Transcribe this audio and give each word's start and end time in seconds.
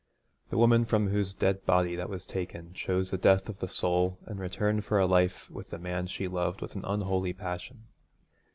The 0.49 0.57
woman 0.57 0.83
from 0.83 1.09
whose 1.09 1.35
dead 1.35 1.63
body 1.63 1.95
that 1.95 2.09
was 2.09 2.25
taken 2.25 2.73
chose 2.73 3.11
the 3.11 3.19
death 3.19 3.47
of 3.49 3.59
the 3.59 3.67
soul 3.67 4.17
in 4.25 4.39
return 4.39 4.81
for 4.81 4.97
a 4.97 5.05
life 5.05 5.47
with 5.51 5.69
the 5.69 5.77
man 5.77 6.05
whom 6.05 6.07
she 6.07 6.27
loved 6.27 6.59
with 6.59 6.75
an 6.75 6.83
unholy 6.85 7.33
passion. 7.33 7.83